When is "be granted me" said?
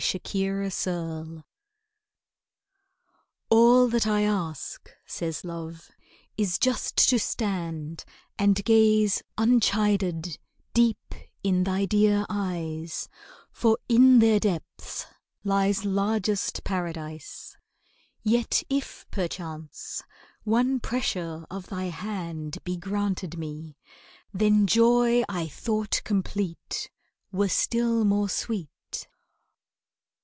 22.63-23.77